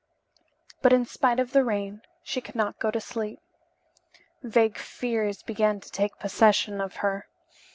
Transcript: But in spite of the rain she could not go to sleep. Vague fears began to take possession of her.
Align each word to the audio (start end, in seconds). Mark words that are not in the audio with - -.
But 0.81 0.93
in 0.93 1.05
spite 1.05 1.39
of 1.39 1.51
the 1.51 1.63
rain 1.63 2.01
she 2.23 2.41
could 2.41 2.55
not 2.55 2.79
go 2.79 2.89
to 2.89 2.99
sleep. 2.99 3.39
Vague 4.41 4.79
fears 4.79 5.43
began 5.43 5.79
to 5.79 5.91
take 5.91 6.17
possession 6.17 6.81
of 6.81 6.95
her. 7.05 7.27